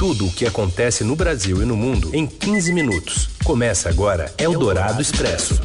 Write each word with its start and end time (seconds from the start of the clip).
Tudo 0.00 0.28
o 0.28 0.32
que 0.32 0.46
acontece 0.46 1.04
no 1.04 1.14
Brasil 1.14 1.62
e 1.62 1.66
no 1.66 1.76
mundo 1.76 2.08
em 2.14 2.26
15 2.26 2.72
minutos. 2.72 3.28
Começa 3.44 3.90
agora 3.90 4.32
Eldorado 4.38 5.02
Expresso. 5.02 5.60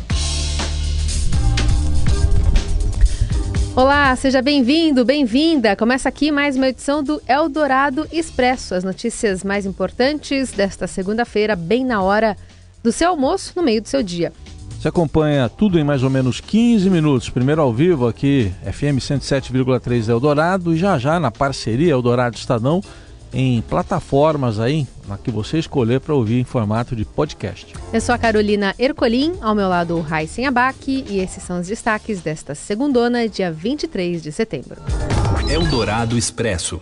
Olá, 3.73 4.13
seja 4.17 4.41
bem-vindo, 4.41 5.05
bem-vinda. 5.05 5.73
Começa 5.77 6.09
aqui 6.09 6.33
mais 6.33 6.57
uma 6.57 6.67
edição 6.67 7.01
do 7.01 7.21
Eldorado 7.29 8.05
Expresso. 8.11 8.75
As 8.75 8.83
notícias 8.83 9.41
mais 9.41 9.65
importantes 9.65 10.51
desta 10.51 10.85
segunda-feira, 10.85 11.55
bem 11.55 11.85
na 11.85 12.01
hora 12.01 12.35
do 12.83 12.91
seu 12.91 13.11
almoço, 13.11 13.53
no 13.55 13.63
meio 13.63 13.81
do 13.81 13.87
seu 13.87 14.03
dia. 14.03 14.33
Você 14.77 14.89
acompanha 14.89 15.47
tudo 15.47 15.79
em 15.79 15.83
mais 15.85 16.03
ou 16.03 16.09
menos 16.09 16.41
15 16.41 16.89
minutos. 16.89 17.29
Primeiro 17.29 17.61
ao 17.61 17.71
vivo 17.71 18.05
aqui, 18.05 18.51
FM 18.69 18.99
107,3 18.99 20.09
Eldorado 20.09 20.73
e 20.73 20.77
já 20.77 20.99
já 20.99 21.21
na 21.21 21.31
parceria 21.31 21.93
Eldorado 21.93 22.35
Estadão 22.35 22.81
em 23.35 23.61
plataformas 23.61 24.59
aí 24.59 24.87
na 25.07 25.17
que 25.17 25.29
você 25.29 25.59
escolher 25.59 25.99
para 25.99 26.15
ouvir 26.15 26.39
em 26.39 26.45
formato 26.45 26.95
de 26.95 27.03
podcast. 27.03 27.73
Eu 27.91 28.01
sou 28.01 28.15
a 28.15 28.17
Carolina 28.17 28.73
Ercolim, 28.79 29.33
ao 29.41 29.53
meu 29.53 29.67
lado 29.67 29.97
o 29.97 30.01
Raíssen 30.01 30.47
Abac 30.47 31.05
e 31.07 31.19
esses 31.19 31.43
são 31.43 31.59
os 31.59 31.67
destaques 31.67 32.21
desta 32.21 32.55
segundona, 32.55 33.27
dia 33.27 33.51
23 33.51 34.23
de 34.23 34.31
setembro. 34.31 34.81
Eldorado 35.49 36.17
Expresso. 36.17 36.81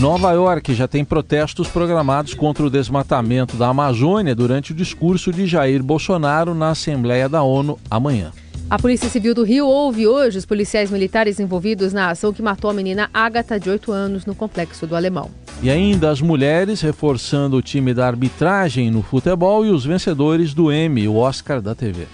Nova 0.00 0.32
York 0.32 0.74
já 0.74 0.88
tem 0.88 1.04
protestos 1.04 1.68
programados 1.68 2.32
contra 2.32 2.64
o 2.64 2.70
desmatamento 2.70 3.56
da 3.56 3.68
Amazônia 3.68 4.34
durante 4.34 4.72
o 4.72 4.74
discurso 4.74 5.32
de 5.32 5.46
Jair 5.46 5.82
Bolsonaro 5.82 6.54
na 6.54 6.70
Assembleia 6.70 7.28
da 7.28 7.42
ONU 7.42 7.78
amanhã. 7.90 8.32
A 8.70 8.78
Polícia 8.78 9.08
Civil 9.08 9.34
do 9.34 9.42
Rio 9.42 9.66
ouve 9.66 10.06
hoje 10.06 10.38
os 10.38 10.46
policiais 10.46 10.90
militares 10.90 11.40
envolvidos 11.40 11.92
na 11.92 12.10
ação 12.10 12.32
que 12.32 12.42
matou 12.42 12.70
a 12.70 12.74
menina 12.74 13.10
Ágata, 13.12 13.58
de 13.58 13.70
8 13.70 13.90
anos, 13.90 14.26
no 14.26 14.34
complexo 14.34 14.86
do 14.86 14.94
Alemão. 14.94 15.30
E 15.60 15.68
ainda 15.70 16.08
as 16.10 16.20
mulheres 16.20 16.80
reforçando 16.80 17.56
o 17.56 17.62
time 17.62 17.92
da 17.92 18.06
arbitragem 18.06 18.92
no 18.92 19.02
futebol 19.02 19.66
e 19.66 19.70
os 19.70 19.84
vencedores 19.84 20.54
do 20.54 20.72
Emmy, 20.72 21.08
o 21.08 21.16
Oscar 21.16 21.60
da 21.60 21.74
TV. 21.74 22.06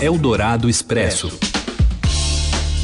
Eldorado 0.00 0.68
Expresso. 0.68 1.36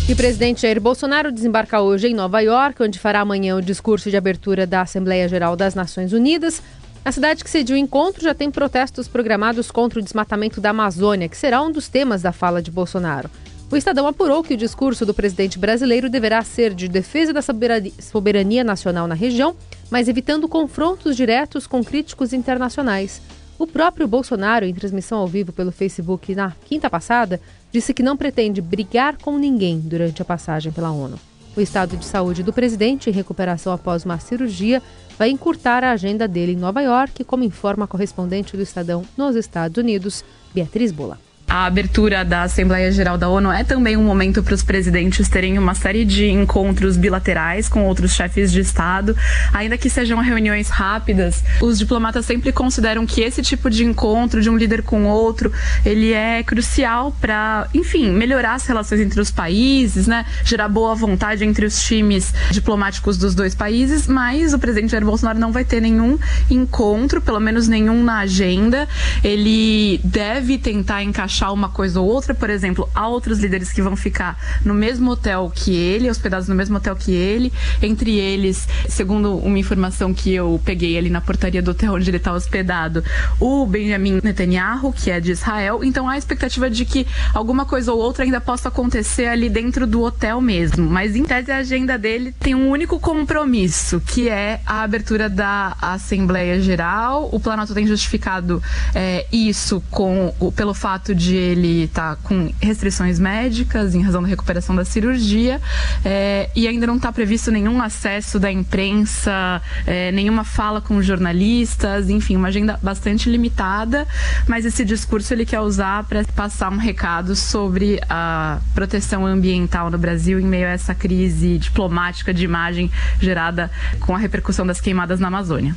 E 0.08 0.12
o 0.12 0.17
presidente 0.17 0.62
Jair 0.62 0.80
Bolsonaro 0.80 1.30
desembarca 1.30 1.80
hoje 1.80 2.08
em 2.08 2.14
Nova 2.14 2.41
York, 2.41 2.83
onde 2.83 2.98
fará 2.98 3.20
amanhã 3.20 3.55
o 3.55 3.62
discurso 3.62 4.11
de 4.11 4.17
abertura 4.17 4.67
da 4.67 4.80
Assembleia 4.80 5.28
Geral 5.28 5.55
das 5.55 5.77
Nações 5.77 6.12
Unidas. 6.12 6.61
A 7.05 7.12
cidade 7.12 7.45
que 7.45 7.50
cediu 7.50 7.77
o 7.77 7.78
encontro 7.78 8.24
já 8.24 8.34
tem 8.34 8.50
protestos 8.50 9.06
programados 9.06 9.70
contra 9.70 10.00
o 10.00 10.02
desmatamento 10.02 10.61
da 10.61 10.70
Amazônia, 10.70 11.28
que 11.28 11.36
será 11.36 11.62
um 11.62 11.70
dos 11.70 11.86
temas 11.86 12.20
da 12.20 12.33
fala 12.33 12.61
de 12.61 12.70
Bolsonaro. 12.72 13.30
O 13.70 13.77
Estadão 13.77 14.06
apurou 14.06 14.42
que 14.42 14.55
o 14.55 14.56
discurso 14.56 15.05
do 15.05 15.12
presidente 15.12 15.58
brasileiro 15.58 16.08
deverá 16.08 16.42
ser 16.42 16.72
de 16.72 16.88
defesa 16.88 17.34
da 17.34 17.42
soberania 17.42 18.64
nacional 18.64 19.06
na 19.06 19.14
região, 19.14 19.55
mas 19.91 20.08
evitando 20.08 20.48
confrontos 20.48 21.14
diretos 21.14 21.66
com 21.66 21.84
críticos 21.84 22.33
internacionais. 22.33 23.20
O 23.58 23.66
próprio 23.66 24.08
Bolsonaro, 24.08 24.64
em 24.64 24.72
transmissão 24.72 25.19
ao 25.19 25.27
vivo 25.27 25.52
pelo 25.52 25.70
Facebook 25.70 26.34
na 26.34 26.52
quinta 26.64 26.89
passada, 26.89 27.39
disse 27.70 27.92
que 27.92 28.02
não 28.02 28.16
pretende 28.16 28.62
brigar 28.62 29.19
com 29.19 29.36
ninguém 29.36 29.78
durante 29.78 30.22
a 30.22 30.24
passagem 30.24 30.72
pela 30.72 30.91
ONU. 30.91 31.20
O 31.55 31.61
estado 31.61 31.94
de 31.98 32.06
saúde 32.06 32.42
do 32.42 32.55
presidente, 32.55 33.11
em 33.11 33.12
recuperação 33.12 33.70
após 33.70 34.02
uma 34.02 34.19
cirurgia, 34.19 34.83
vai 35.19 35.28
encurtar 35.28 35.84
a 35.84 35.91
agenda 35.91 36.27
dele 36.27 36.52
em 36.52 36.56
Nova 36.56 36.80
York, 36.80 37.22
como 37.22 37.44
informa 37.44 37.84
a 37.84 37.89
correspondente 37.89 38.56
do 38.56 38.62
Estadão 38.62 39.05
nos 39.14 39.36
Estados 39.36 39.77
Unidos, 39.77 40.24
Beatriz 40.55 40.91
Bola 40.91 41.27
a 41.48 41.64
abertura 41.64 42.24
da 42.24 42.42
Assembleia 42.42 42.92
Geral 42.92 43.16
da 43.16 43.28
ONU 43.28 43.50
é 43.50 43.64
também 43.64 43.96
um 43.96 44.04
momento 44.04 44.42
para 44.42 44.54
os 44.54 44.62
presidentes 44.62 45.28
terem 45.30 45.58
uma 45.58 45.74
série 45.74 46.05
de 46.05 46.28
encontros 46.28 46.96
bilaterais 46.96 47.68
com 47.70 47.86
outros 47.86 48.12
chefes 48.12 48.52
de 48.52 48.60
Estado, 48.60 49.16
ainda 49.52 49.78
que 49.78 49.88
sejam 49.88 50.20
reuniões 50.20 50.68
rápidas. 50.68 51.42
Os 51.62 51.78
diplomatas 51.78 52.27
sempre 52.27 52.52
consideram 52.52 53.06
que 53.06 53.22
esse 53.22 53.40
tipo 53.40 53.70
de 53.70 53.82
encontro 53.82 54.42
de 54.42 54.50
um 54.50 54.58
líder 54.58 54.82
com 54.82 55.06
outro, 55.06 55.50
ele 55.86 56.12
é 56.12 56.42
crucial 56.42 57.16
para, 57.18 57.66
enfim, 57.72 58.10
melhorar 58.10 58.55
as 58.55 58.66
relações 58.66 59.00
entre 59.00 59.18
os 59.18 59.30
países, 59.30 60.06
né? 60.06 60.27
Gerar 60.44 60.68
boa 60.68 60.94
vontade 60.94 61.44
entre 61.44 61.64
os 61.64 61.83
times 61.83 62.34
diplomáticos 62.50 63.17
dos 63.17 63.34
dois 63.34 63.55
países, 63.55 64.06
mas 64.06 64.52
o 64.52 64.58
presidente 64.58 64.90
Jair 64.90 65.05
Bolsonaro 65.05 65.39
não 65.39 65.50
vai 65.50 65.64
ter 65.64 65.80
nenhum 65.80 66.18
encontro, 66.50 67.23
pelo 67.23 67.40
menos 67.40 67.68
nenhum 67.68 68.05
na 68.05 68.18
agenda. 68.18 68.86
Ele 69.24 69.98
deve 70.05 70.58
tentar 70.58 71.02
encaixar 71.02 71.39
uma 71.53 71.69
coisa 71.69 72.01
ou 72.01 72.07
outra, 72.09 72.35
por 72.35 72.51
exemplo, 72.51 72.89
há 72.95 73.09
outros 73.09 73.39
líderes 73.39 73.73
que 73.73 73.83
vão 73.83 73.97
ficar 73.97 74.39
no 74.64 74.75
mesmo 74.75 75.11
hotel 75.11 75.51
que 75.55 75.75
ele, 75.75 76.11
hospedados 76.11 76.48
no 76.48 76.55
mesmo 76.55 76.77
hotel 76.77 76.97
que 76.97 77.13
ele, 77.13 77.53
entre 77.83 78.19
eles, 78.19 78.69
segundo 78.89 79.36
uma 79.36 79.59
informação 79.59 80.13
que 80.13 80.35
eu 80.35 80.61
peguei 80.64 80.97
ali 80.97 81.11
na 81.11 81.20
portaria 81.20 81.63
do 81.63 81.70
hotel 81.70 81.95
onde 81.95 82.11
ele 82.11 82.17
está 82.17 82.33
hospedado, 82.33 83.05
o 83.41 83.67
Benjamin 83.67 84.20
Netanyahu, 84.23 84.92
que 84.92 85.11
é 85.11 85.20
de 85.20 85.33
Israel. 85.33 85.83
Então 85.83 86.09
há 86.09 86.13
a 86.13 86.19
expectativa 86.19 86.70
de 86.70 86.85
que 86.85 87.07
alguma 87.35 87.65
coisa 87.65 87.92
ou 87.92 87.98
outra 87.98 88.25
ainda 88.25 88.41
possa 88.41 88.69
acontecer 88.69 89.27
ali 89.27 89.48
dentro 89.48 89.86
do 89.86 90.03
hotel 90.03 90.41
mesmo. 90.41 90.89
Mas 90.89 91.15
em 91.17 91.25
tese 91.25 91.51
a 91.51 91.59
agenda 91.59 91.98
dele 91.98 92.35
tem 92.39 92.55
um 92.55 92.69
único 92.69 92.98
compromisso, 92.98 94.01
que 94.01 94.29
é 94.29 94.61
a 94.67 94.83
abertura 94.83 95.29
da 95.29 95.77
Assembleia 95.80 96.61
Geral. 96.61 97.29
O 97.33 97.41
Planalto 97.41 97.75
tem 97.75 97.86
justificado 97.86 98.63
é, 98.95 99.27
isso 99.33 99.83
com, 99.91 100.35
pelo 100.55 100.75
fato 100.75 101.15
de 101.15 101.27
ele 101.36 101.84
está 101.84 102.16
com 102.16 102.52
restrições 102.61 103.18
médicas 103.18 103.94
em 103.94 104.02
razão 104.02 104.22
da 104.22 104.28
recuperação 104.28 104.74
da 104.74 104.84
cirurgia 104.84 105.61
é, 106.05 106.50
e 106.55 106.66
ainda 106.66 106.86
não 106.86 106.96
está 106.96 107.12
previsto 107.12 107.50
nenhum 107.50 107.80
acesso 107.80 108.39
da 108.39 108.50
imprensa, 108.50 109.62
é, 109.86 110.12
nenhuma 110.12 110.44
fala 110.44 110.80
com 110.80 111.00
jornalistas, 111.02 112.08
enfim, 112.08 112.36
uma 112.36 112.48
agenda 112.48 112.78
bastante 112.83 113.30
limitada, 113.30 114.06
mas 114.46 114.64
esse 114.64 114.84
discurso 114.84 115.33
ele 115.33 115.44
quer 115.44 115.61
usar 115.61 116.05
para 116.05 116.24
passar 116.24 116.70
um 116.70 116.77
recado 116.77 117.34
sobre 117.34 118.00
a 118.08 118.61
proteção 118.74 119.27
ambiental 119.27 119.90
no 119.90 119.98
Brasil 119.98 120.38
em 120.38 120.46
meio 120.46 120.67
a 120.67 120.70
essa 120.70 120.94
crise 120.94 121.58
diplomática 121.58 122.33
de 122.33 122.44
imagem 122.44 122.90
gerada 123.20 123.70
com 124.00 124.14
a 124.14 124.18
repercussão 124.18 124.67
das 124.67 124.80
queimadas 124.80 125.20
na 125.20 125.28
Amazônia. 125.28 125.74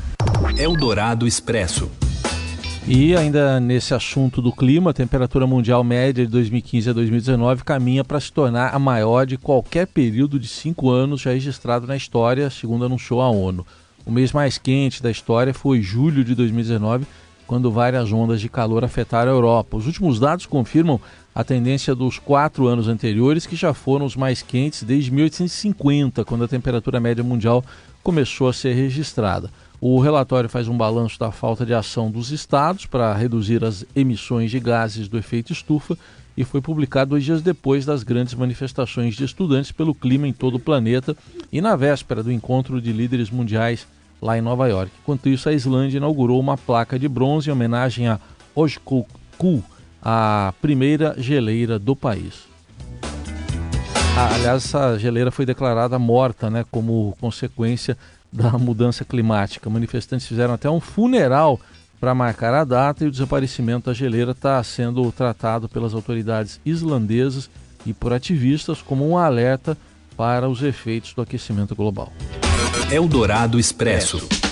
Eldorado 0.58 1.28
Expresso. 1.28 1.90
E 2.88 3.16
ainda 3.16 3.60
nesse 3.60 3.94
assunto 3.94 4.42
do 4.42 4.52
clima, 4.52 4.90
a 4.90 4.94
temperatura 4.94 5.46
mundial 5.46 5.84
média 5.84 6.26
de 6.26 6.32
2015 6.32 6.90
a 6.90 6.94
2019 6.94 7.64
caminha 7.64 8.04
para 8.04 8.20
se 8.20 8.34
tornar 8.34 8.74
a 8.74 8.80
maior 8.80 9.26
de 9.28 9.38
qualquer 9.38 9.86
período 9.86 10.40
de 10.40 10.48
cinco 10.48 10.90
anos 10.90 11.22
já 11.22 11.32
registrado 11.32 11.86
na 11.86 11.96
história, 11.96 12.50
segundo 12.50 12.84
anunciou 12.84 13.22
a 13.22 13.30
ONU. 13.30 13.66
O 14.04 14.12
mês 14.12 14.32
mais 14.32 14.58
quente 14.58 15.02
da 15.02 15.12
história 15.12 15.54
foi 15.54 15.80
julho 15.80 16.24
de 16.24 16.34
2019, 16.34 17.06
quando 17.46 17.70
várias 17.70 18.12
ondas 18.12 18.42
de 18.42 18.50
calor 18.50 18.84
afetaram 18.84 19.32
a 19.32 19.36
Europa. 19.36 19.78
Os 19.78 19.86
últimos 19.86 20.20
dados 20.20 20.48
confirmam 20.48 21.00
a 21.36 21.44
tendência 21.44 21.94
dos 21.94 22.18
quatro 22.18 22.66
anos 22.66 22.88
anteriores, 22.88 23.46
que 23.46 23.56
já 23.56 23.76
foram 23.76 24.06
os 24.08 24.16
mais 24.16 24.42
quentes 24.42 24.82
desde 24.82 25.12
1850, 25.12 26.26
quando 26.26 26.46
a 26.46 26.48
temperatura 26.48 27.00
média 27.00 27.24
mundial 27.24 27.64
começou 28.02 28.48
a 28.48 28.54
ser 28.54 28.74
registrada. 28.74 29.52
O 29.84 30.00
relatório 30.00 30.48
faz 30.48 30.68
um 30.68 30.78
balanço 30.78 31.20
da 31.20 31.32
falta 31.32 31.66
de 31.66 31.74
ação 31.74 32.12
dos 32.12 32.30
estados 32.30 32.86
para 32.86 33.12
reduzir 33.16 33.66
as 33.66 33.84
emissões 33.96 34.52
de 34.52 34.60
gases 34.60 35.08
do 35.08 35.18
efeito 35.18 35.52
estufa 35.52 35.98
e 36.38 36.44
foi 36.44 36.62
publicado 36.62 37.10
dois 37.10 37.24
dias 37.24 37.42
depois 37.42 37.84
das 37.84 38.04
grandes 38.04 38.36
manifestações 38.36 39.16
de 39.16 39.24
estudantes 39.24 39.72
pelo 39.72 39.96
clima 39.96 40.28
em 40.28 40.34
todo 40.34 40.56
o 40.56 40.60
planeta 40.60 41.18
e 41.52 41.60
na 41.62 41.76
véspera 41.76 42.22
do 42.22 42.32
encontro 42.32 42.80
de 42.80 42.94
líderes 42.94 43.32
mundiais 43.32 43.88
lá 44.22 44.38
em 44.38 44.42
Nova 44.42 44.68
York. 44.68 44.92
Enquanto 45.02 45.28
isso, 45.28 45.50
a 45.50 45.54
Islândia 45.54 45.98
inaugurou 45.98 46.40
uma 46.40 46.60
placa 46.60 47.00
de 47.00 47.08
bronze 47.08 47.50
em 47.50 47.54
homenagem 47.54 48.08
a 48.08 48.20
Ojkoku, 48.54 49.64
a 50.00 50.54
primeira 50.62 51.16
geleira 51.18 51.80
do 51.80 51.96
país. 51.96 52.44
Ah, 54.16 54.36
aliás, 54.36 54.64
essa 54.64 55.00
geleira 55.00 55.32
foi 55.32 55.44
declarada 55.44 55.98
morta 55.98 56.52
né, 56.52 56.64
como 56.70 57.18
consequência 57.20 57.98
da 58.32 58.52
mudança 58.58 59.04
climática. 59.04 59.70
Manifestantes 59.70 60.28
fizeram 60.28 60.54
até 60.54 60.70
um 60.70 60.80
funeral 60.80 61.60
para 62.00 62.16
marcar 62.16 62.54
a 62.54 62.64
data 62.64 63.04
e 63.04 63.08
o 63.08 63.12
desaparecimento 63.12 63.86
da 63.86 63.94
geleira 63.94 64.32
está 64.32 64.62
sendo 64.64 65.12
tratado 65.12 65.70
pelas 65.70 65.94
autoridades 65.94 66.60
islandesas 66.66 67.50
e 67.86 67.94
por 67.94 68.14
ativistas 68.14 68.82
como 68.82 69.08
um 69.08 69.18
alerta 69.18 69.78
para 70.18 70.50
os 70.50 70.64
efeitos 70.64 71.14
do 71.14 71.22
aquecimento 71.22 71.76
global. 71.76 72.12
Eldorado 72.92 73.60
Expresso. 73.60 74.51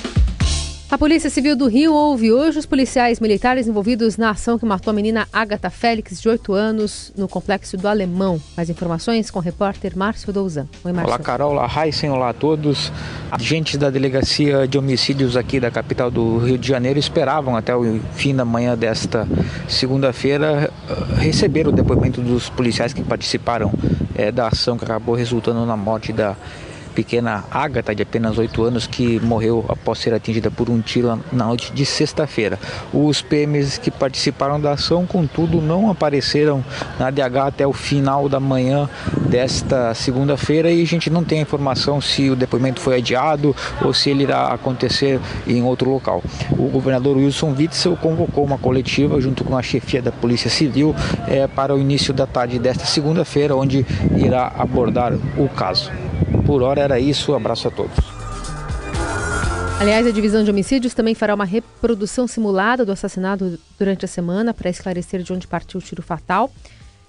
A 0.92 0.98
Polícia 0.98 1.30
Civil 1.30 1.56
do 1.56 1.68
Rio 1.68 1.94
ouve 1.94 2.32
hoje 2.32 2.58
os 2.58 2.66
policiais 2.66 3.20
militares 3.20 3.68
envolvidos 3.68 4.18
na 4.18 4.32
ação 4.32 4.58
que 4.58 4.66
matou 4.66 4.90
a 4.90 4.94
menina 4.94 5.28
Agatha 5.32 5.70
Félix, 5.70 6.20
de 6.20 6.28
8 6.28 6.52
anos, 6.52 7.14
no 7.16 7.28
complexo 7.28 7.78
do 7.78 7.88
Alemão. 7.88 8.42
Mais 8.58 8.72
informações 8.72 9.30
com 9.30 9.38
o 9.38 9.42
repórter 9.42 9.96
Márcio 9.96 10.34
Douzan. 10.34 10.68
Oi, 10.84 10.92
Márcio. 10.92 11.14
Olá, 11.14 11.20
Carol. 11.20 11.52
Olá, 11.52 11.70
Heisen. 11.86 12.10
Olá 12.10 12.30
a 12.30 12.34
todos. 12.34 12.92
Agentes 13.30 13.78
da 13.78 13.92
Delegacia 13.92 14.68
de 14.68 14.80
Homicídios 14.80 15.38
aqui 15.38 15.60
da 15.60 15.70
capital 15.70 16.10
do 16.10 16.40
Rio 16.40 16.58
de 16.58 16.68
Janeiro 16.68 16.98
esperavam 16.98 17.56
até 17.56 17.76
o 17.76 18.00
fim 18.16 18.36
da 18.36 18.44
manhã 18.44 18.76
desta 18.76 19.28
segunda-feira 19.68 20.72
eh, 20.90 21.22
receber 21.22 21.68
o 21.68 21.72
depoimento 21.72 22.20
dos 22.20 22.50
policiais 22.50 22.94
que 22.94 23.04
participaram 23.04 23.72
é, 24.16 24.32
da 24.32 24.48
ação 24.48 24.76
que 24.76 24.86
acabou 24.86 25.14
resultando 25.14 25.64
na 25.68 25.78
morte 25.78 26.12
da 26.12 26.36
pequena 26.90 27.44
Ágata, 27.52 27.94
de 27.96 28.04
apenas 28.04 28.38
8 28.38 28.64
anos, 28.64 28.88
que 28.88 29.20
morreu 29.20 29.66
após 29.68 30.00
ser 30.00 30.14
atingida 30.14 30.52
por 30.52 30.70
um 30.70 30.82
tiro 30.82 31.20
na 31.32 31.46
noite 31.46 31.72
de 31.72 31.86
sexta-feira. 31.86 32.60
Os 32.94 33.22
PMs 33.22 33.78
que 33.78 33.92
participaram 33.92 34.60
da 34.60 34.72
ação, 34.72 35.06
contudo, 35.06 35.62
não 35.62 35.90
apareceram 35.90 36.64
na 37.00 37.10
DH 37.10 37.38
até 37.48 37.68
o 37.68 37.74
final 37.74 38.28
da 38.28 38.40
manhã 38.40 38.90
desta 39.30 39.94
segunda-feira 39.94 40.72
e 40.72 40.82
a 40.82 40.86
gente 40.86 41.10
não 41.10 41.24
tem 41.24 41.40
a 41.40 41.42
informação 41.42 42.02
se 42.02 42.30
o 42.30 42.36
depoimento 42.36 42.80
foi 42.82 42.98
adiado 42.98 43.56
ou 43.84 43.94
se 43.94 44.10
ele 44.10 44.24
irá 44.24 44.48
acontecer 44.48 45.20
em 45.48 45.64
outro 45.64 45.90
local. 45.90 46.24
O 46.52 46.68
governador 46.70 47.18
Wilson 47.18 47.54
Witzel 47.58 47.96
convocou 47.98 48.44
uma 48.44 48.58
coletiva 48.58 49.22
junto 49.22 49.44
com 49.44 49.58
a 49.58 49.62
chefia 49.62 50.02
da 50.02 50.12
Polícia 50.12 50.50
Civil 50.50 50.96
é, 51.28 51.48
para 51.48 51.76
o 51.76 51.80
início 51.80 52.14
da 52.14 52.26
tarde 52.26 52.60
desta 52.60 52.86
segunda-feira, 52.86 53.56
onde 53.56 53.86
irá 54.16 54.52
abordar 54.58 55.14
o 55.38 55.48
caso. 55.50 55.92
Por 56.50 56.64
hora 56.64 56.82
era 56.82 57.00
isso, 57.00 57.36
abraço 57.36 57.68
a 57.68 57.72
todos. 57.72 57.96
Aliás, 59.80 60.08
a 60.08 60.10
divisão 60.10 60.44
de 60.44 60.50
homicídios 60.50 60.96
também 60.96 61.14
fará 61.14 61.36
uma 61.36 61.46
reprodução 61.46 62.26
simulada 62.26 62.84
do 62.84 62.92
assassinato 62.92 63.60
durante 63.78 64.04
a 64.04 64.08
semana 64.08 64.52
para 64.52 64.68
esclarecer 64.68 65.22
de 65.22 65.32
onde 65.32 65.46
partiu 65.46 65.80
o 65.80 65.84
tiro 65.84 66.02
fatal. 66.02 66.52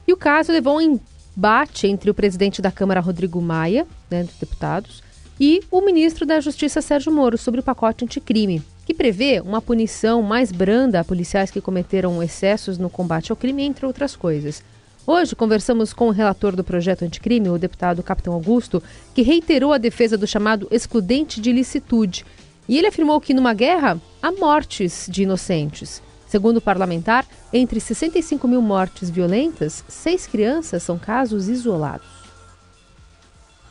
E 0.06 0.12
o 0.12 0.16
caso 0.18 0.52
levou 0.52 0.76
um 0.76 1.00
embate 1.34 1.86
entre 1.86 2.10
o 2.10 2.14
presidente 2.14 2.60
da 2.60 2.70
Câmara, 2.70 3.00
Rodrigo 3.00 3.40
Maia, 3.40 3.86
né, 4.10 4.24
dos 4.24 4.34
deputados, 4.34 5.02
e 5.40 5.62
o 5.70 5.80
ministro 5.80 6.26
da 6.26 6.38
Justiça, 6.38 6.82
Sérgio 6.82 7.10
Moro, 7.10 7.38
sobre 7.38 7.60
o 7.60 7.62
pacote 7.62 8.04
anticrime, 8.04 8.62
que 8.84 8.92
prevê 8.92 9.40
uma 9.40 9.62
punição 9.62 10.20
mais 10.20 10.52
branda 10.52 11.00
a 11.00 11.04
policiais 11.04 11.50
que 11.50 11.62
cometeram 11.62 12.22
excessos 12.22 12.76
no 12.76 12.90
combate 12.90 13.32
ao 13.32 13.36
crime, 13.38 13.62
entre 13.62 13.86
outras 13.86 14.14
coisas. 14.14 14.62
Hoje 15.06 15.34
conversamos 15.34 15.92
com 15.92 16.08
o 16.08 16.12
relator 16.12 16.54
do 16.54 16.62
projeto 16.62 17.04
anticrime, 17.04 17.48
o 17.48 17.58
deputado 17.58 18.02
Capitão 18.02 18.34
Augusto, 18.34 18.82
que 19.14 19.22
reiterou 19.22 19.72
a 19.72 19.78
defesa 19.78 20.16
do 20.16 20.26
chamado 20.26 20.68
excludente 20.70 21.40
de 21.40 21.52
licitude. 21.52 22.24
E 22.68 22.78
ele 22.78 22.86
afirmou 22.86 23.20
que 23.20 23.34
numa 23.34 23.54
guerra 23.54 23.98
há 24.22 24.30
mortes 24.30 25.08
de 25.10 25.22
inocentes. 25.22 26.02
Segundo 26.28 26.58
o 26.58 26.60
parlamentar, 26.60 27.26
entre 27.52 27.80
65 27.80 28.46
mil 28.46 28.62
mortes 28.62 29.10
violentas, 29.10 29.84
seis 29.88 30.26
crianças 30.26 30.82
são 30.82 30.98
casos 30.98 31.48
isolados. 31.48 32.06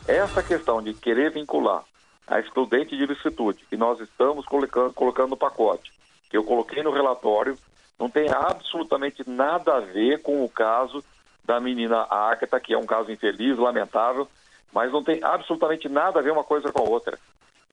Essa 0.06 0.42
questão 0.42 0.82
de 0.82 0.92
querer 0.92 1.30
vincular 1.30 1.84
a 2.26 2.40
excludente 2.40 2.96
de 2.96 3.06
licitude, 3.06 3.64
que 3.70 3.76
nós 3.76 4.00
estamos 4.00 4.44
colocando, 4.44 4.92
colocando 4.92 5.30
no 5.30 5.36
pacote, 5.36 5.92
que 6.28 6.36
eu 6.36 6.44
coloquei 6.44 6.82
no 6.82 6.90
relatório, 6.90 7.56
não 7.98 8.10
tem 8.10 8.28
absolutamente 8.28 9.22
nada 9.28 9.76
a 9.76 9.80
ver 9.80 10.20
com 10.22 10.44
o 10.44 10.48
caso 10.48 11.02
da 11.50 11.58
menina 11.58 12.06
Agatha, 12.08 12.60
que 12.60 12.72
é 12.72 12.78
um 12.78 12.86
caso 12.86 13.10
infeliz, 13.10 13.58
lamentável, 13.58 14.28
mas 14.72 14.92
não 14.92 15.02
tem 15.02 15.18
absolutamente 15.20 15.88
nada 15.88 16.20
a 16.20 16.22
ver 16.22 16.30
uma 16.30 16.44
coisa 16.44 16.70
com 16.70 16.80
a 16.80 16.88
outra. 16.88 17.18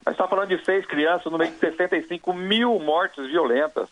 Mas 0.03 0.15
está 0.15 0.27
falando 0.27 0.49
de 0.49 0.65
seis 0.65 0.83
crianças 0.87 1.31
no 1.31 1.37
meio 1.37 1.51
de 1.51 1.59
65 1.59 2.33
mil 2.33 2.79
mortes 2.79 3.27
violentas 3.27 3.87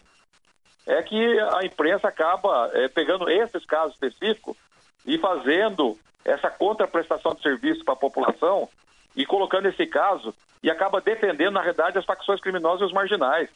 é 0.87 1.03
que 1.03 1.39
a 1.39 1.63
imprensa 1.63 2.07
acaba 2.07 2.71
é, 2.73 2.87
pegando 2.87 3.29
esses 3.29 3.63
casos 3.65 3.93
específicos 3.93 4.57
e 5.05 5.19
fazendo 5.19 5.95
essa 6.23 6.49
contraprestação 6.49 7.35
de 7.35 7.43
serviço 7.43 7.85
para 7.85 7.93
a 7.93 7.97
população 7.97 8.67
e 9.15 9.23
colocando 9.23 9.67
esse 9.67 9.85
caso 9.85 10.33
e 10.63 10.71
acaba 10.71 10.99
defendendo, 10.99 11.53
na 11.53 11.61
realidade, 11.61 11.99
as 11.99 12.05
facções 12.05 12.41
criminosas 12.41 12.81
e 12.81 12.85
os 12.85 12.91
marginais. 12.91 13.49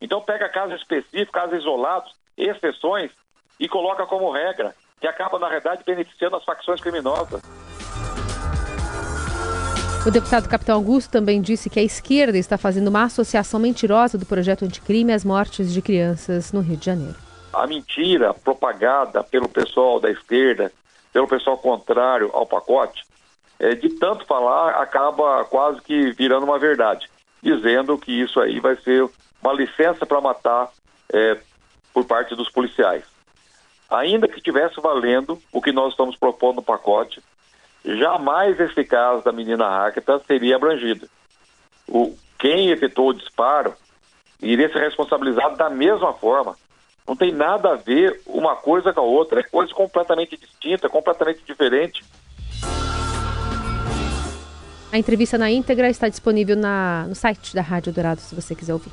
Então 0.00 0.20
pega 0.20 0.48
casos 0.48 0.80
específicos, 0.80 1.30
casos 1.30 1.60
isolados, 1.60 2.12
exceções 2.36 3.12
e 3.60 3.68
coloca 3.68 4.04
como 4.04 4.32
regra, 4.32 4.74
que 5.00 5.06
acaba, 5.06 5.38
na 5.38 5.48
realidade, 5.48 5.82
beneficiando 5.84 6.36
as 6.36 6.44
facções 6.44 6.80
criminosas. 6.80 7.40
O 10.06 10.10
deputado 10.10 10.48
Capitão 10.48 10.76
Augusto 10.76 11.10
também 11.10 11.42
disse 11.42 11.68
que 11.68 11.78
a 11.78 11.82
esquerda 11.82 12.38
está 12.38 12.56
fazendo 12.56 12.88
uma 12.88 13.02
associação 13.02 13.60
mentirosa 13.60 14.16
do 14.16 14.24
projeto 14.24 14.64
anticrime 14.64 15.12
às 15.12 15.24
mortes 15.24 15.72
de 15.72 15.82
crianças 15.82 16.52
no 16.52 16.60
Rio 16.60 16.76
de 16.76 16.86
Janeiro. 16.86 17.16
A 17.52 17.66
mentira 17.66 18.32
propagada 18.32 19.22
pelo 19.22 19.48
pessoal 19.48 20.00
da 20.00 20.10
esquerda, 20.10 20.72
pelo 21.12 21.26
pessoal 21.26 21.58
contrário 21.58 22.30
ao 22.32 22.46
pacote, 22.46 23.04
é, 23.58 23.74
de 23.74 23.88
tanto 23.90 24.24
falar, 24.24 24.80
acaba 24.80 25.44
quase 25.44 25.80
que 25.82 26.12
virando 26.12 26.44
uma 26.44 26.58
verdade, 26.58 27.10
dizendo 27.42 27.98
que 27.98 28.12
isso 28.12 28.40
aí 28.40 28.60
vai 28.60 28.76
ser 28.76 29.06
uma 29.42 29.52
licença 29.52 30.06
para 30.06 30.20
matar 30.20 30.70
é, 31.12 31.36
por 31.92 32.04
parte 32.04 32.34
dos 32.34 32.48
policiais. 32.50 33.04
Ainda 33.90 34.28
que 34.28 34.40
tivesse 34.40 34.80
valendo 34.80 35.40
o 35.52 35.62
que 35.62 35.72
nós 35.72 35.92
estamos 35.92 36.16
propondo 36.16 36.56
no 36.56 36.62
pacote, 36.62 37.22
jamais 37.84 38.60
esse 38.60 38.84
caso 38.84 39.24
da 39.24 39.32
menina 39.32 39.68
Rakita 39.68 40.20
seria 40.26 40.56
abrangido. 40.56 41.08
O, 41.88 42.14
quem 42.38 42.70
efetuou 42.70 43.10
o 43.10 43.14
disparo 43.14 43.74
iria 44.40 44.70
ser 44.70 44.80
responsabilizado 44.80 45.56
da 45.56 45.70
mesma 45.70 46.12
forma. 46.12 46.54
Não 47.06 47.16
tem 47.16 47.32
nada 47.32 47.72
a 47.72 47.76
ver 47.76 48.20
uma 48.26 48.54
coisa 48.54 48.92
com 48.92 49.00
a 49.00 49.04
outra, 49.04 49.40
é 49.40 49.42
coisa 49.42 49.72
completamente 49.72 50.36
distinta, 50.36 50.90
completamente 50.90 51.42
diferente. 51.46 52.04
A 54.92 54.98
entrevista 54.98 55.38
na 55.38 55.50
íntegra 55.50 55.88
está 55.88 56.08
disponível 56.08 56.56
na, 56.56 57.06
no 57.08 57.14
site 57.14 57.54
da 57.54 57.62
Rádio 57.62 57.92
Dourado, 57.92 58.20
se 58.20 58.34
você 58.34 58.54
quiser 58.54 58.74
ouvir. 58.74 58.92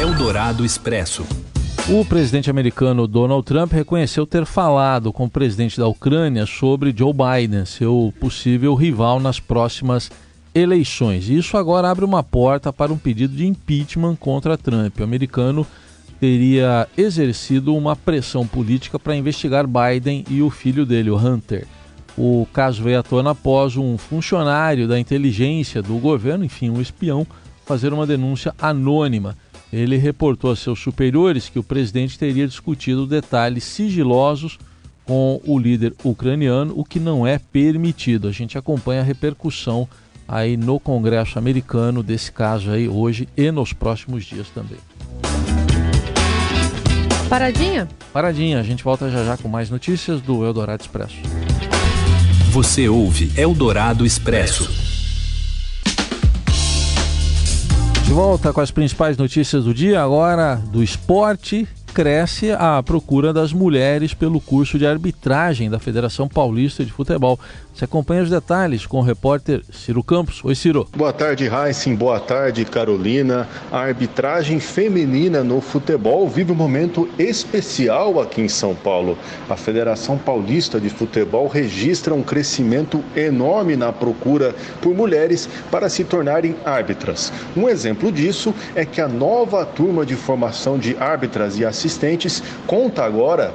Eldorado 0.00 0.64
Expresso. 0.64 1.26
O 1.90 2.04
presidente 2.04 2.50
americano 2.50 3.06
Donald 3.06 3.46
Trump 3.46 3.72
reconheceu 3.72 4.26
ter 4.26 4.44
falado 4.44 5.10
com 5.10 5.24
o 5.24 5.30
presidente 5.30 5.78
da 5.78 5.88
Ucrânia 5.88 6.44
sobre 6.44 6.94
Joe 6.94 7.14
Biden, 7.14 7.64
seu 7.64 8.12
possível 8.20 8.74
rival 8.74 9.18
nas 9.18 9.40
próximas 9.40 10.10
eleições. 10.54 11.30
Isso 11.30 11.56
agora 11.56 11.90
abre 11.90 12.04
uma 12.04 12.22
porta 12.22 12.70
para 12.70 12.92
um 12.92 12.98
pedido 12.98 13.34
de 13.34 13.46
impeachment 13.46 14.16
contra 14.16 14.58
Trump. 14.58 15.00
O 15.00 15.02
americano 15.02 15.66
teria 16.20 16.86
exercido 16.94 17.74
uma 17.74 17.96
pressão 17.96 18.46
política 18.46 18.98
para 18.98 19.16
investigar 19.16 19.66
Biden 19.66 20.26
e 20.28 20.42
o 20.42 20.50
filho 20.50 20.84
dele, 20.84 21.08
o 21.08 21.16
Hunter. 21.16 21.66
O 22.18 22.46
caso 22.52 22.82
veio 22.82 23.00
à 23.00 23.02
tona 23.02 23.30
após 23.30 23.78
um 23.78 23.96
funcionário 23.96 24.86
da 24.86 25.00
inteligência 25.00 25.80
do 25.80 25.96
governo, 25.96 26.44
enfim, 26.44 26.68
um 26.68 26.82
espião, 26.82 27.26
fazer 27.64 27.94
uma 27.94 28.06
denúncia 28.06 28.54
anônima 28.60 29.34
ele 29.72 29.96
reportou 29.96 30.50
a 30.50 30.56
seus 30.56 30.80
superiores 30.80 31.48
que 31.48 31.58
o 31.58 31.62
presidente 31.62 32.18
teria 32.18 32.46
discutido 32.46 33.06
detalhes 33.06 33.64
sigilosos 33.64 34.58
com 35.04 35.40
o 35.46 35.58
líder 35.58 35.94
ucraniano, 36.04 36.74
o 36.76 36.84
que 36.84 37.00
não 37.00 37.26
é 37.26 37.38
permitido. 37.38 38.28
A 38.28 38.32
gente 38.32 38.58
acompanha 38.58 39.00
a 39.00 39.04
repercussão 39.04 39.88
aí 40.26 40.56
no 40.56 40.78
Congresso 40.78 41.38
americano 41.38 42.02
desse 42.02 42.30
caso 42.30 42.70
aí 42.70 42.88
hoje 42.88 43.28
e 43.36 43.50
nos 43.50 43.72
próximos 43.72 44.24
dias 44.24 44.48
também. 44.50 44.78
Paradinha? 47.28 47.88
Paradinha, 48.12 48.58
a 48.58 48.62
gente 48.62 48.82
volta 48.82 49.10
já 49.10 49.24
já 49.24 49.36
com 49.36 49.48
mais 49.48 49.70
notícias 49.70 50.20
do 50.20 50.44
Eldorado 50.44 50.82
Expresso. 50.82 51.16
Você 52.50 52.88
ouve 52.88 53.30
Eldorado 53.36 54.04
Expresso. 54.04 54.87
De 58.08 58.14
volta 58.14 58.54
com 58.54 58.62
as 58.62 58.70
principais 58.70 59.18
notícias 59.18 59.64
do 59.64 59.74
dia, 59.74 60.02
agora 60.02 60.56
do 60.72 60.82
esporte 60.82 61.68
cresce 61.98 62.52
a 62.52 62.80
procura 62.80 63.32
das 63.32 63.52
mulheres 63.52 64.14
pelo 64.14 64.40
curso 64.40 64.78
de 64.78 64.86
arbitragem 64.86 65.68
da 65.68 65.80
Federação 65.80 66.28
Paulista 66.28 66.84
de 66.84 66.92
Futebol. 66.92 67.36
Você 67.74 67.86
acompanha 67.86 68.22
os 68.22 68.30
detalhes 68.30 68.86
com 68.86 68.98
o 68.98 69.02
repórter 69.02 69.62
Ciro 69.72 70.00
Campos. 70.04 70.40
Oi, 70.44 70.54
Ciro. 70.54 70.86
Boa 70.96 71.12
tarde, 71.12 71.48
Heisen. 71.48 71.96
Boa 71.96 72.20
tarde, 72.20 72.64
Carolina. 72.64 73.48
A 73.72 73.80
arbitragem 73.80 74.60
feminina 74.60 75.42
no 75.42 75.60
futebol 75.60 76.28
vive 76.28 76.52
um 76.52 76.56
momento 76.56 77.08
especial 77.18 78.20
aqui 78.20 78.42
em 78.42 78.48
São 78.48 78.76
Paulo. 78.76 79.18
A 79.50 79.56
Federação 79.56 80.16
Paulista 80.16 80.80
de 80.80 80.90
Futebol 80.90 81.48
registra 81.48 82.14
um 82.14 82.22
crescimento 82.22 83.02
enorme 83.16 83.74
na 83.74 83.92
procura 83.92 84.54
por 84.80 84.94
mulheres 84.94 85.48
para 85.68 85.88
se 85.88 86.04
tornarem 86.04 86.54
árbitras. 86.64 87.32
Um 87.56 87.68
exemplo 87.68 88.12
disso 88.12 88.54
é 88.76 88.84
que 88.84 89.00
a 89.00 89.08
nova 89.08 89.66
turma 89.66 90.06
de 90.06 90.14
formação 90.14 90.78
de 90.78 90.96
árbitras 90.96 91.58
e 91.58 91.64
assistentes 91.64 91.87
assistentes, 91.88 92.42
conta 92.66 93.02
agora, 93.02 93.52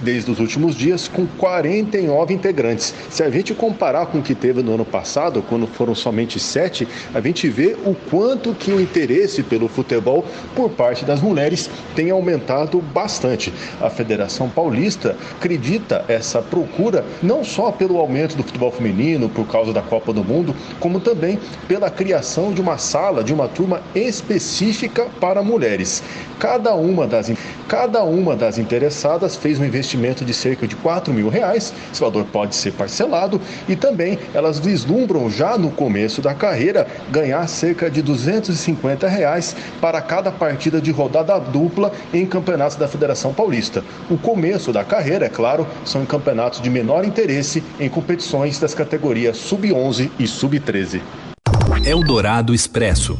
desde 0.00 0.30
os 0.30 0.38
últimos 0.38 0.76
dias, 0.76 1.08
com 1.08 1.26
49 1.26 2.32
integrantes. 2.32 2.94
Se 3.10 3.22
a 3.24 3.30
gente 3.30 3.52
comparar 3.52 4.06
com 4.06 4.18
o 4.18 4.22
que 4.22 4.34
teve 4.34 4.62
no 4.62 4.74
ano 4.74 4.84
passado, 4.84 5.42
quando 5.48 5.66
foram 5.66 5.94
somente 5.94 6.38
sete, 6.38 6.86
a 7.12 7.20
gente 7.20 7.48
vê 7.48 7.76
o 7.84 7.94
quanto 8.08 8.54
que 8.54 8.70
o 8.70 8.80
interesse 8.80 9.42
pelo 9.42 9.68
futebol 9.68 10.24
por 10.54 10.70
parte 10.70 11.04
das 11.04 11.20
mulheres 11.20 11.68
tem 11.94 12.10
aumentado 12.10 12.80
bastante. 12.80 13.52
A 13.80 13.90
Federação 13.90 14.48
Paulista 14.48 15.16
acredita 15.36 16.04
essa 16.06 16.40
procura 16.40 17.04
não 17.22 17.42
só 17.42 17.72
pelo 17.72 17.98
aumento 17.98 18.36
do 18.36 18.44
futebol 18.44 18.70
feminino, 18.70 19.28
por 19.28 19.46
causa 19.46 19.72
da 19.72 19.82
Copa 19.82 20.12
do 20.12 20.22
Mundo, 20.22 20.54
como 20.78 21.00
também 21.00 21.38
pela 21.66 21.90
criação 21.90 22.52
de 22.52 22.60
uma 22.60 22.78
sala, 22.78 23.24
de 23.24 23.32
uma 23.32 23.48
turma 23.48 23.82
específica 23.94 25.08
para 25.20 25.42
mulheres. 25.42 26.02
Cada 26.38 26.74
uma 26.74 27.06
das 27.06 27.28
Cada 27.72 28.04
uma 28.04 28.36
das 28.36 28.58
interessadas 28.58 29.34
fez 29.34 29.58
um 29.58 29.64
investimento 29.64 30.26
de 30.26 30.34
cerca 30.34 30.68
de 30.68 30.76
4 30.76 31.10
mil 31.10 31.30
reais. 31.30 31.72
Esse 31.90 32.02
valor 32.02 32.26
pode 32.26 32.54
ser 32.54 32.70
parcelado 32.72 33.40
e 33.66 33.74
também 33.74 34.18
elas 34.34 34.58
vislumbram 34.58 35.30
já 35.30 35.56
no 35.56 35.70
começo 35.70 36.20
da 36.20 36.34
carreira 36.34 36.86
ganhar 37.10 37.48
cerca 37.48 37.90
de 37.90 38.02
250 38.02 39.08
reais 39.08 39.56
para 39.80 40.02
cada 40.02 40.30
partida 40.30 40.82
de 40.82 40.90
rodada 40.90 41.40
dupla 41.40 41.90
em 42.12 42.26
campeonatos 42.26 42.76
da 42.76 42.86
Federação 42.86 43.32
Paulista. 43.32 43.82
O 44.10 44.18
começo 44.18 44.70
da 44.70 44.84
carreira, 44.84 45.24
é 45.24 45.30
claro, 45.30 45.66
são 45.82 46.02
em 46.02 46.06
campeonatos 46.06 46.60
de 46.60 46.68
menor 46.68 47.06
interesse 47.06 47.64
em 47.80 47.88
competições 47.88 48.58
das 48.58 48.74
categorias 48.74 49.38
sub-11 49.38 50.10
e 50.18 50.26
sub-13. 50.26 51.00
Eldorado 51.86 52.52
Expresso. 52.52 53.18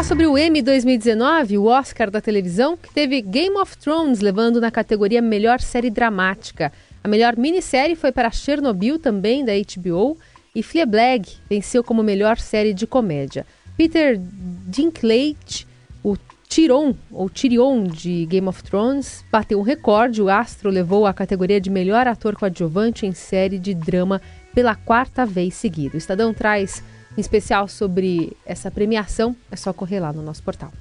Falar 0.00 0.08
sobre 0.08 0.26
o 0.26 0.38
Emmy 0.38 0.62
2019, 0.62 1.58
o 1.58 1.66
Oscar 1.66 2.10
da 2.10 2.22
televisão, 2.22 2.74
que 2.74 2.90
teve 2.90 3.20
Game 3.20 3.54
of 3.58 3.76
Thrones 3.76 4.20
levando 4.20 4.58
na 4.58 4.70
categoria 4.70 5.20
Melhor 5.20 5.60
Série 5.60 5.90
Dramática. 5.90 6.72
A 7.04 7.08
melhor 7.08 7.36
minissérie 7.36 7.94
foi 7.94 8.10
para 8.10 8.30
Chernobyl, 8.30 8.98
também 8.98 9.44
da 9.44 9.52
HBO, 9.52 10.16
e 10.56 10.62
Fleabag 10.62 11.28
venceu 11.50 11.84
como 11.84 12.02
melhor 12.02 12.38
série 12.38 12.72
de 12.72 12.86
comédia. 12.86 13.44
Peter 13.76 14.18
Dinklage, 14.18 15.66
o 16.02 16.16
Tyrion, 16.48 16.94
ou 17.10 17.28
Tyrion 17.28 17.84
de 17.84 18.24
Game 18.24 18.48
of 18.48 18.62
Thrones, 18.62 19.22
bateu 19.30 19.60
um 19.60 19.62
recorde. 19.62 20.22
O 20.22 20.30
astro 20.30 20.70
levou 20.70 21.04
a 21.04 21.12
categoria 21.12 21.60
de 21.60 21.68
melhor 21.68 22.06
ator 22.06 22.36
coadjuvante 22.36 23.04
em 23.04 23.12
série 23.12 23.58
de 23.58 23.74
drama 23.74 24.18
pela 24.54 24.74
quarta 24.74 25.26
vez 25.26 25.52
seguida. 25.52 25.96
O 25.96 25.98
Estadão 25.98 26.32
traz 26.32 26.82
especial 27.16 27.68
sobre 27.68 28.36
essa 28.44 28.70
premiação. 28.70 29.34
É 29.50 29.56
só 29.56 29.72
correr 29.72 30.00
lá 30.00 30.12
no 30.12 30.22
nosso 30.22 30.42
portal. 30.42 30.72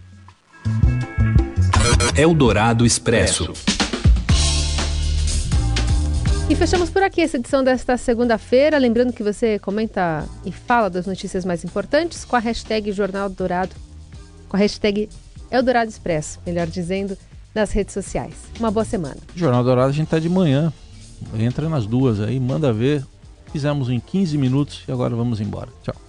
Eldorado 2.15 2.86
Expresso. 2.86 3.53
E 6.50 6.55
fechamos 6.55 6.89
por 6.89 7.03
aqui 7.03 7.21
essa 7.21 7.38
edição 7.38 7.63
desta 7.63 7.95
segunda-feira. 7.95 8.77
Lembrando 8.79 9.13
que 9.13 9.21
você 9.21 9.59
comenta 9.59 10.27
e 10.43 10.51
fala 10.51 10.89
das 10.89 11.05
notícias 11.05 11.45
mais 11.45 11.63
importantes 11.63 12.25
com 12.25 12.36
a 12.36 12.39
hashtag 12.39 12.91
Jornal 12.91 13.29
Dourado, 13.29 13.75
com 14.48 14.57
a 14.57 14.59
hashtag 14.59 15.07
Eldorado 15.51 15.89
Expresso, 15.89 16.39
melhor 16.45 16.65
dizendo, 16.65 17.15
nas 17.53 17.71
redes 17.71 17.93
sociais. 17.93 18.33
Uma 18.59 18.71
boa 18.71 18.83
semana. 18.83 19.17
Jornal 19.36 19.63
Dourado 19.63 19.89
a 19.89 19.93
gente 19.93 20.05
está 20.05 20.17
de 20.17 20.27
manhã. 20.27 20.74
Entra 21.38 21.69
nas 21.69 21.86
duas 21.86 22.19
aí, 22.19 22.39
manda 22.39 22.74
ver. 22.74 23.05
Fizemos 23.51 23.89
em 23.89 24.00
15 24.00 24.38
minutos 24.38 24.83
e 24.88 24.91
agora 24.91 25.15
vamos 25.15 25.39
embora. 25.39 25.69
Tchau. 25.83 26.08